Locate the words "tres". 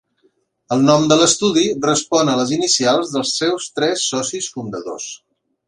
3.79-4.09